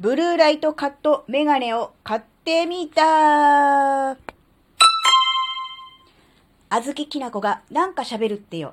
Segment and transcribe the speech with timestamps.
[0.00, 4.16] ブルーライトカットメガネを買ってみたあ
[6.82, 8.72] ずききなこがなんか喋るってよ。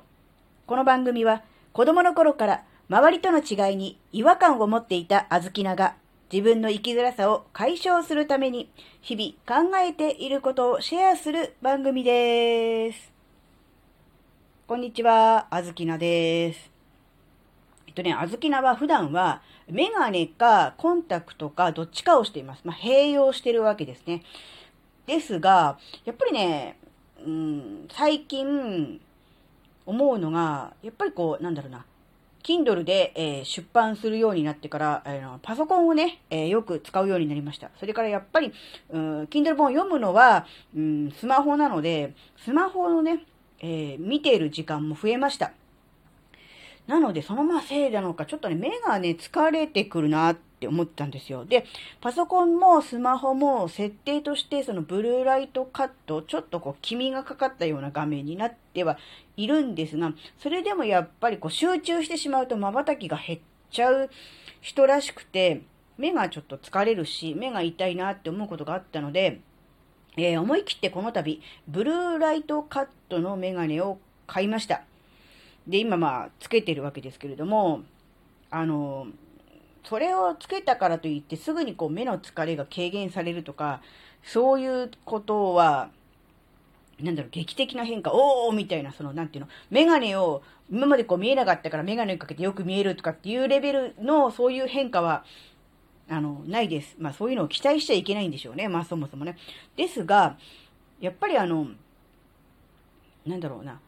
[0.66, 1.42] この番組は
[1.74, 5.96] 子供の頃から周りとの違いに違和感を持っていたあずきなが
[6.32, 8.70] 自分の生きづらさを解消するために
[9.02, 13.12] 日々考えていることをシェアする番組です。
[14.66, 16.77] こんにちは、あずきなです。
[17.98, 22.62] とね、あずきなは普段はメガネかコンタクトかどっちかをしています。
[22.64, 24.22] まあ、併用してるわけですね。
[25.06, 26.78] ですが、やっぱりね、
[27.26, 29.00] うん、最近
[29.84, 31.84] 思うのが、やっぱりこう、なんだろうな、
[32.44, 37.70] Kindle で、えー、出版するようになってから、えー、パソコンをね、えー、よく使うようになりました。
[37.80, 38.52] それからやっぱり、
[38.90, 43.24] うん、Kindle 本を読むのは、うん、スマホなので、スマホのね、
[43.60, 45.52] えー、見ている時間も増えました。
[46.88, 51.44] なので、そのまませいなのか、ちょっとね、目がね、疲れてくるなって思ったんですよ。
[51.44, 51.66] で、
[52.00, 58.96] パソコンもスマホも設定として、そのブルーライトカット、ちょっとこう、黄身がかかったような画面になっては
[59.36, 63.38] いるんですが、それでもやっぱりこう、集中してしまうと瞬きが減っ
[63.70, 64.08] ちゃう
[64.62, 65.60] 人らしくて、
[65.98, 69.42] 目がちょっと疲れるし、目が痛いなって思うことがあったので、
[70.16, 74.87] えー、思い切ってこの度、ブルーライトカットのメガネを買いました。
[75.68, 77.82] で、今まあ、つけてるわけですけれども、
[78.50, 79.06] あの、
[79.84, 83.82] それをつけたからといってすぐにこう目の疲れが軽減されるとか、
[84.22, 85.90] そういうことは、
[87.00, 95.24] なんだろう、劇的な変化、おーみたいな、その、なんていうの、メガネを、今までこう見えなかったからメガネをかけてよく見えるとかっていうレベルの、そういう変化は、
[96.10, 96.96] あの、ないです。
[96.98, 98.68] まあそういうのを期待しちゃいけないんでしょうね。
[98.68, 99.36] まあそもそもね。
[99.76, 100.38] ですが、
[101.00, 101.68] やっぱりあの、
[103.26, 103.78] なんだろうな。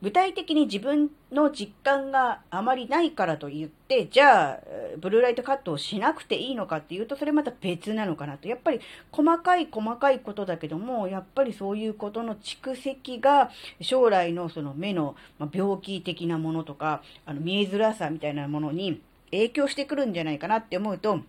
[0.00, 4.60] 具体的に自分の実感があまりないからと言って、じゃあ、
[4.98, 8.46] ブルーライトカットをしなくていいのかっていうと、それまた別なのかなと。
[8.46, 13.50] やっぱり細かい細かいことだけども、やっぱりそういうことの蓄積が
[13.80, 15.16] 将来のその目の
[15.52, 19.00] 病気的なものとか、あの見えづらさみたいなものに
[19.32, 21.20] 影響してくるんじゃないかなって思うと、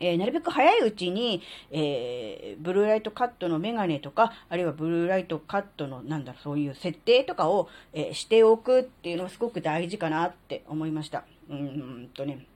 [0.00, 11.24] えー、なるべく早いうちに、えー、ブルーライトカットのメガネとか、あるいはブルーライトカットの、なんだろう、そういう設定とかを、えー、しておくっていうのはすごく大事かなって思いました。
[11.50, 12.46] うんとね。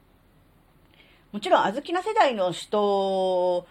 [1.32, 3.66] もちろん、あずきな世代の人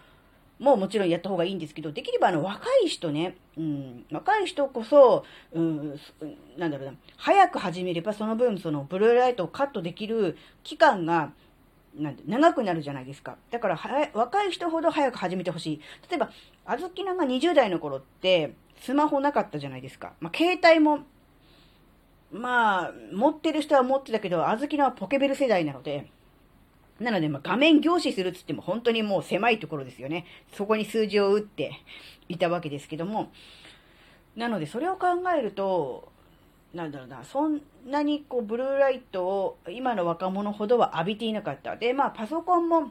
[0.58, 6.00] ももちろんやった方がいいんですけど、できればあの若い人ね、うん、若い人こそ、うん、
[6.56, 11.32] なんだろうな、早く始めればその分そのブルーライトをカットできる期間が
[11.94, 13.36] なんて、長くなるじゃないですか。
[13.50, 13.78] だから、
[14.14, 15.80] 若い人ほど早く始めてほしい。
[16.08, 16.30] 例えば、
[16.64, 20.14] あずきなが20代の頃って、スマホなかったじゃないですか。
[20.20, 21.00] まあ、携帯も、
[22.32, 26.10] まあ、持ってる人は持ってたけど、あずきなはポケベル世代なので、
[26.98, 30.24] なので、まあ、画面凝視するっつっても本当にもう狭いところですよね。
[30.54, 31.72] そこに数字を打って
[32.28, 33.30] いたわけですけども。
[34.36, 36.11] なので、それを考えると、
[36.74, 41.76] なんだろうな、そんなにこう、ブルーライトを今の若者ほどは浴びていなかった。
[41.76, 42.90] で、まあ、パソコンも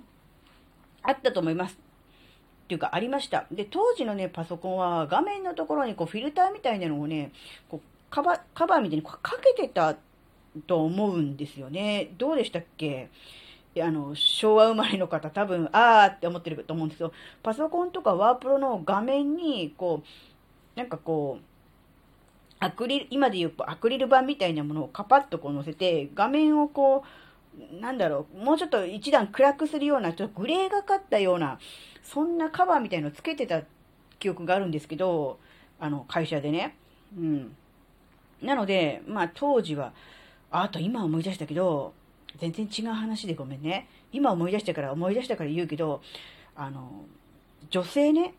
[1.01, 1.73] あったと思います。
[1.73, 3.47] っていうか、ありました。
[3.51, 7.31] で、当時のね、パソコンは画面のところにこう、フィルターみたいなのをね、
[7.69, 9.95] こう、カバー、カバーみたいにかけてた
[10.67, 12.11] と思うんですよね。
[12.17, 13.09] どうでしたっけ？
[13.79, 17.13] あの、昭和生まれの方多分、あーって思ってると思うんですよ。
[17.41, 21.43] パソコンとかワープロの画面に、こう、なんかこう、
[22.61, 27.03] アクリル、今で言うアクリル板みたいなものをカパッとこう乗せて、画面をこ
[27.79, 31.57] う、なんだろう、もうちょっと一段暗くするような、ちょっとグレーがかったような、
[32.03, 33.63] そんなカバーみたいのをつけてた
[34.19, 35.39] 記憶があるんですけど、
[35.79, 36.75] あの、会社でね。
[37.17, 37.55] うん。
[38.43, 39.91] なので、まあ当時は、
[40.51, 41.93] あと今思い出したけど、
[42.37, 43.89] 全然違う話でごめんね。
[44.11, 46.03] 今思い出したから、思い出したから言うけど、
[46.55, 47.05] あの、
[47.71, 48.35] 女性ね、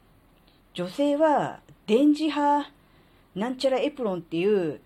[0.75, 1.59] 女性は
[1.89, 2.71] 電磁波
[3.35, 4.81] なんちゃらエプロンっていう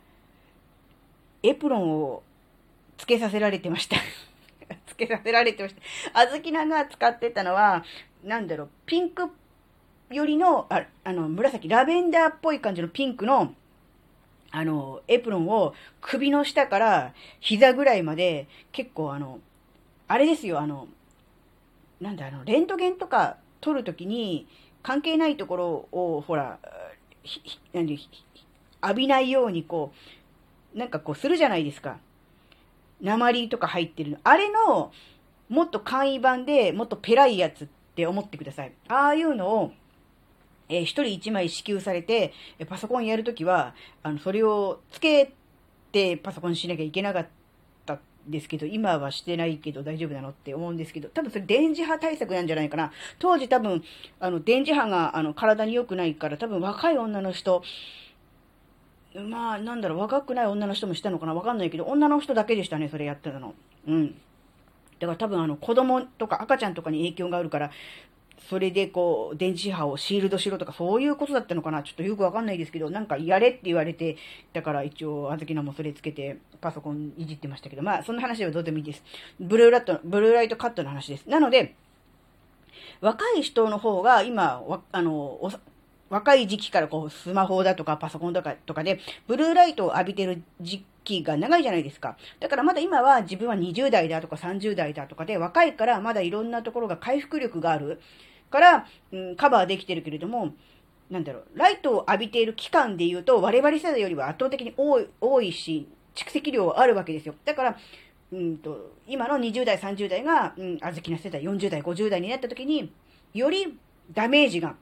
[1.42, 2.22] エプロンを
[2.96, 3.96] つけさせられてました。
[4.86, 6.20] つけさせられてました。
[6.20, 7.84] あずきなが使ってたのは、
[8.24, 9.30] なんだろう、ピンク
[10.10, 13.54] よりの、ああの、紫、ラベンダーっぽい感じのピンクの、
[14.50, 19.40] あの、エプロンを首の下から膝ぐらいまで結構あの、
[20.08, 20.88] あれですよ、あの、
[22.00, 24.46] なんだ、あの、レントゲンとか撮るときに
[24.82, 26.58] 関係ないところを、ほら、
[27.22, 27.60] ひ、ひ、
[28.86, 29.92] 浴びないようにこ
[30.74, 31.98] う、なんかこうするじゃないですか。
[33.00, 34.18] 鉛とか入ってるの。
[34.24, 34.92] あれの、
[35.48, 38.72] もっと簡易版で、もっとペラいやつって思ってください。
[38.88, 39.72] ああいうのを、
[40.68, 42.32] えー、一人一枚支給されて、
[42.68, 45.32] パソコンやるときは、あの、それをつけ
[45.92, 47.28] てパソコンしなきゃいけなかっ
[47.84, 52.92] たんですけど、今はしてないけど大丈夫なのって思うんですけど、多分それ電磁波対策なんじゃないかな。
[53.18, 53.84] 当時多分、
[54.18, 57.62] あの、電磁波があの体に良くないから、多分若い女の人、
[59.22, 63.54] まあ、なんだろう、若くない女の人もしたのかなわかんないけど、女の人だけでしたね、それやってたの。
[63.86, 64.14] うん。
[64.98, 67.70] だから多分あの子供とか赤ちゃんとかに影響があるから、
[68.48, 74.16] それでこう、電磁波をシールドしろとか、そういうことだったのかなちょっとよくわかんないですけど、なんかやれって言われて、
[74.52, 79.02] だから一応、あずきなもそれつけて、パソコンいじってましたけど、まあ、そんな話はどうでもいいです。
[79.40, 81.28] ブルーラット、ブルーライトカットの話です。
[81.28, 81.74] なので、
[83.00, 85.40] 若い人の方が今、あの、
[86.08, 92.16] 若い時期からこう、スマホだとかパソコンとかとかで、ブルーライトを浴びてる時期が長いじゃないですか。
[92.40, 98.00] だからまだ今は自分は20代だとか30代だとかで、若いからまだいろんなところが回復力がある
[98.50, 100.54] から、うん、カバーできてるけれども、
[101.10, 107.34] なんだろう、ライトを浴びている期間で言うと、我々世代よりは圧倒的に多い多いし、蓄積量はあるわけですよ。
[107.44, 107.76] だから、
[108.32, 112.92] うんと、今の20代、30代が、うん、あずきな世代、40代、50代になった時に、
[113.34, 113.78] より
[114.12, 114.76] ダメージが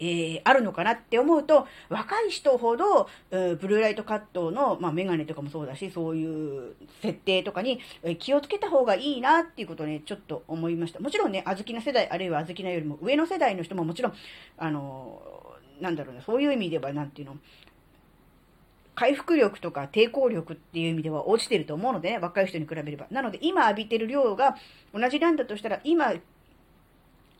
[0.00, 3.36] えー、あるのかなって思うと、若い人ほど、ブ
[3.68, 11.00] ルーライトカットの、まあ、メガネとかもそうだし、そういう設定とかに、え気をつけた方がいいなっていうことをね、ちょっと思いました。
[11.00, 14.12] もちろんね、あずきな世代、あるいはあずきなよりも上の世代の人ももちろん、
[14.56, 17.36] あのー、なんだろうね、そういう意味では、なんていうの、
[18.98, 23.06] 回復力とか抵抗力っていう意味では落ちてると思うのでね、若い人に比べれば。
[23.12, 24.56] なので、今浴びてる量が
[24.92, 26.14] 同じなんだとしたら、今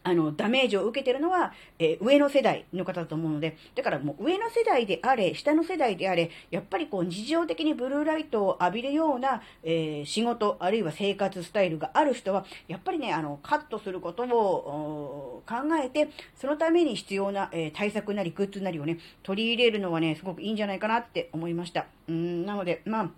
[0.09, 21.87] あの、ダメージを受けてるのは、えー、上の世代の方だと思うので、だからもう上の世代であれ、下の世代であれ、やっぱりこう日常的にブルーライトを浴びるような、えー、仕事、あるいは生活スタイルがある人は、やっぱりね、あの、カットすることを考えて、そのために必要な、えー、対策なりグッズなりをね、取り入れるのはね、すごくいいんじゃないかなって思いました。
[22.09, 23.11] うん、なので、まあ、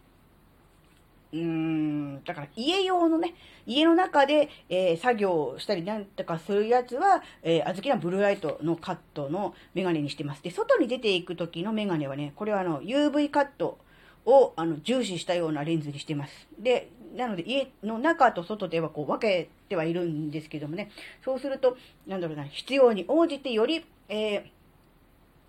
[1.32, 3.34] うーん、だから家用のね、
[3.66, 10.42] 家の中で、えー、作業したりなんとかするやつは、えー、あずきはブルーライトのカットのメガネにしてます。
[10.42, 13.78] で、外に出ていく時のメガネはね、これはあの、UV カット
[14.26, 16.48] をあの重視したようなレンズにしてます。
[16.58, 20.90] で、なので家の中と外ではこう分けてはいるんですけどもね、
[21.24, 24.42] そうすると、なんだろうな、必要に応じてより、えー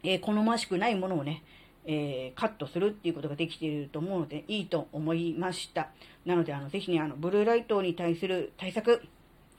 [0.03, 1.43] えー、好ましくないものをね、
[1.85, 5.89] えー、カットするっていうことができていると思うので、いいと思いました。
[6.25, 9.01] なので、あの、ぜひね、あの、ブルーライトに対する対策、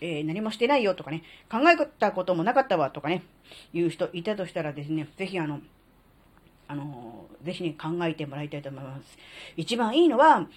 [0.01, 3.23] えー、何もしてないよとかね、考えたこともなかったわとかね、
[3.73, 5.61] いう人いたとしたらですね、ぜひあの、
[6.69, 9.19] あの、ぜひね、考えてもらいたいと思います。
[9.57, 10.49] 一番いいのは、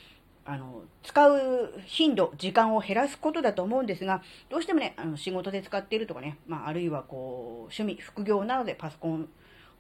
[0.48, 9.28] あの、使う頻度、時間を減らすことだと思うんですが、どうしてもね、あの仕事で使っているとかね、まあ、あるいはこう、趣味、副業なのでパソコン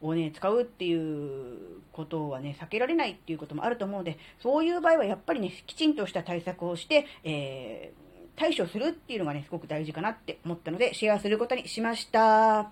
[0.02, 12.72] をね、使うっていうことはね、避けられないっていうこともあると思うので、そういう場合はやっぱりね、きちんとした対策をして、えー、対処するっていうのがね、すごく大事かなって思ったので、シェアすることにしました。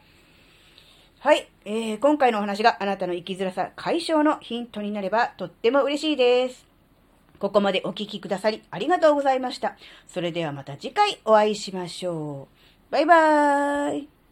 [1.24, 6.68] はい、えー、今回のお話があなたの生きづらさ解消のヒントになればとっても嬉しいです。
[7.40, 9.78] ここまでお聴きくださりありがとうございました。
[10.06, 12.50] それではまた次回お会いしましょ
[12.90, 12.92] う。
[12.92, 14.23] バイバーイ。